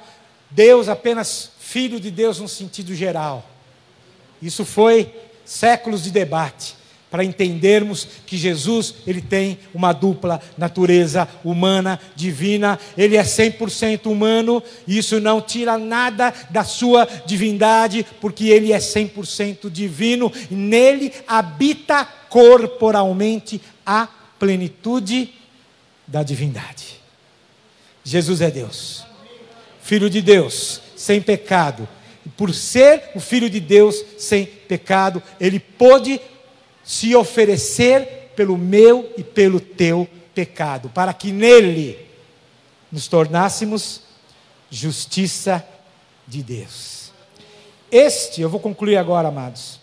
[0.51, 3.49] Deus, apenas filho de Deus no sentido geral.
[4.41, 5.13] Isso foi
[5.45, 6.75] séculos de debate
[7.15, 14.61] para entendermos que Jesus, ele tem uma dupla natureza humana, divina, ele é 100% humano,
[14.85, 21.13] e isso não tira nada da sua divindade, porque ele é 100% divino, e nele
[21.25, 25.33] habita corporalmente a plenitude
[26.05, 26.99] da divindade.
[28.03, 29.05] Jesus é Deus,
[29.81, 31.87] Filho de Deus, sem pecado.
[32.25, 36.19] E por ser o Filho de Deus sem pecado, ele pôde
[36.85, 41.97] se oferecer pelo meu e pelo teu pecado, para que nele
[42.91, 44.01] nos tornássemos
[44.69, 45.65] justiça
[46.27, 47.11] de Deus.
[47.91, 49.79] Este, eu vou concluir agora, amados,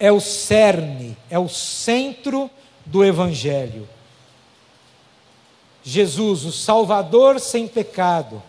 [0.00, 2.50] é o cerne, é o centro
[2.84, 3.88] do Evangelho.
[5.82, 8.42] Jesus, o Salvador sem pecado,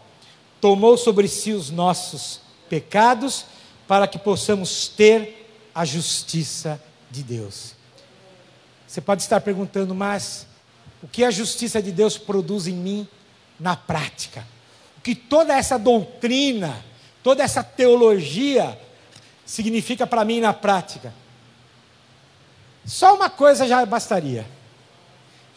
[0.62, 3.46] tomou sobre si os nossos pecados
[3.88, 7.74] para que possamos ter a justiça de Deus.
[8.88, 10.48] Você pode estar perguntando, mas
[11.02, 13.08] o que a justiça de Deus produz em mim
[13.60, 14.46] na prática?
[14.98, 16.84] O que toda essa doutrina,
[17.24, 18.80] toda essa teologia
[19.46, 21.14] significa para mim na prática?
[22.86, 24.46] Só uma coisa já bastaria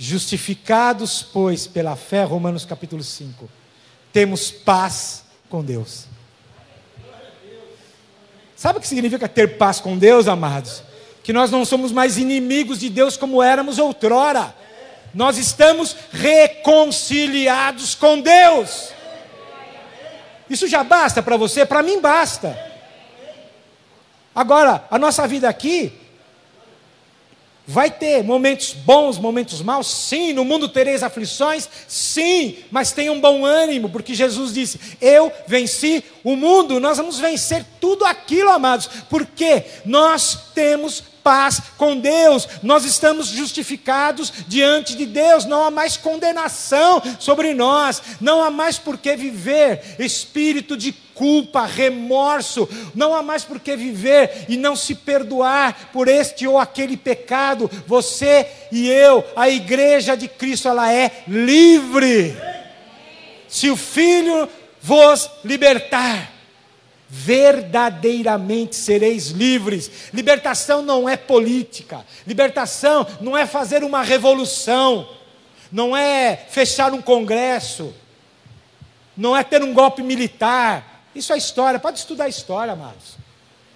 [0.02, 3.50] Justificados, pois, pela fé, Romanos capítulo 5,
[4.10, 6.06] temos paz com Deus.
[8.56, 10.82] Sabe o que significa ter paz com Deus, amados?
[11.30, 14.52] Que nós não somos mais inimigos de Deus como éramos outrora.
[15.14, 18.88] Nós estamos reconciliados com Deus.
[20.50, 21.64] Isso já basta para você?
[21.64, 22.58] Para mim basta.
[24.34, 26.00] Agora, a nossa vida aqui
[27.70, 29.86] Vai ter momentos bons, momentos maus?
[29.86, 30.32] Sim.
[30.32, 31.68] No mundo tereis aflições?
[31.86, 32.56] Sim.
[32.68, 36.80] Mas tenham um bom ânimo, porque Jesus disse: Eu venci o mundo.
[36.80, 44.32] Nós vamos vencer tudo aquilo, amados, porque nós temos paz com Deus, nós estamos justificados
[44.46, 49.96] diante de Deus, não há mais condenação sobre nós, não há mais por que viver
[49.98, 56.08] espírito de culpa, remorso, não há mais por que viver e não se perdoar por
[56.08, 57.70] este ou aquele pecado.
[57.86, 62.34] Você e eu, a igreja de Cristo, ela é livre.
[63.46, 64.48] Se o Filho
[64.80, 66.39] vos libertar,
[67.10, 69.90] verdadeiramente sereis livres.
[70.14, 75.08] Libertação não é política, libertação não é fazer uma revolução,
[75.72, 77.92] não é fechar um congresso,
[79.16, 81.04] não é ter um golpe militar.
[81.12, 83.18] Isso é história, pode estudar história, amados.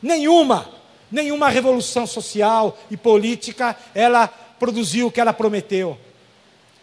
[0.00, 0.70] Nenhuma,
[1.10, 5.98] nenhuma revolução social e política ela produziu o que ela prometeu.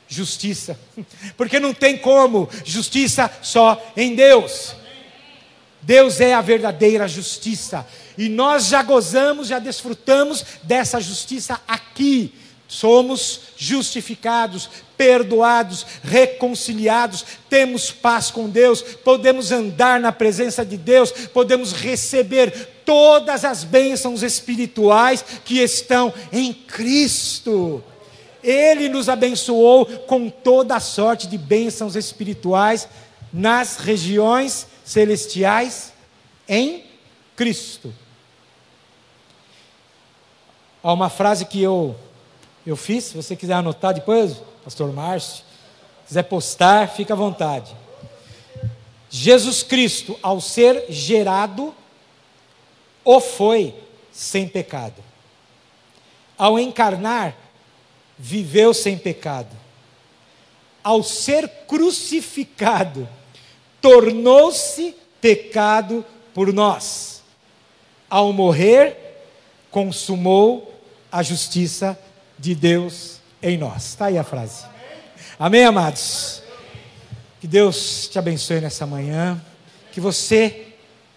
[0.06, 0.78] Justiça,
[1.38, 4.81] porque não tem como, justiça só em Deus.
[5.82, 7.86] Deus é a verdadeira justiça.
[8.18, 12.34] E nós já gozamos, já desfrutamos dessa justiça aqui.
[12.68, 21.74] Somos justificados, perdoados, reconciliados, temos paz com Deus, podemos andar na presença de Deus, podemos
[21.74, 27.84] receber todas as bênçãos espirituais que estão em Cristo.
[28.42, 32.88] Ele nos abençoou com toda a sorte de bênçãos espirituais
[33.34, 35.94] nas regiões celestiais
[36.48, 36.84] em
[37.36, 37.94] Cristo.
[40.84, 41.96] Há uma frase que eu,
[42.66, 45.46] eu fiz, se você quiser anotar depois, Pastor Márcio,
[46.06, 47.74] quiser postar, fica à vontade.
[49.10, 51.74] Jesus Cristo, ao ser gerado,
[53.06, 53.74] o foi
[54.12, 55.02] sem pecado.
[56.38, 57.34] Ao encarnar,
[58.18, 59.56] viveu sem pecado.
[60.84, 63.08] Ao ser crucificado,
[63.82, 67.24] tornou-se pecado por nós.
[68.10, 68.98] Ao morrer,
[69.70, 70.80] consumou
[71.12, 72.00] a justiça
[72.38, 73.88] de Deus em nós.
[73.88, 74.66] Está aí a frase.
[75.40, 76.42] Amém, amados?
[77.40, 79.42] Que Deus te abençoe nessa manhã.
[79.92, 80.68] Que você,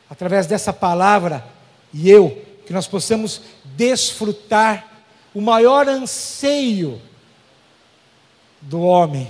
[0.08, 1.44] através dessa palavra,
[1.92, 3.42] e eu, que nós possamos
[3.76, 4.88] desfrutar
[5.34, 7.00] o maior anseio
[8.60, 9.28] do homem,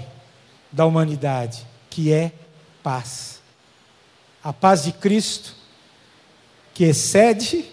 [0.70, 2.32] da humanidade, que é
[2.84, 3.40] paz.
[4.42, 5.54] A paz de Cristo,
[6.74, 7.64] que excede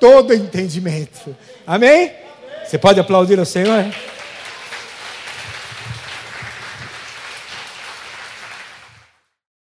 [0.00, 1.34] todo entendimento.
[1.64, 2.12] Amém?
[2.66, 3.84] Você pode aplaudir ao Senhor?